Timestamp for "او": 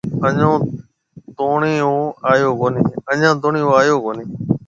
1.85-1.93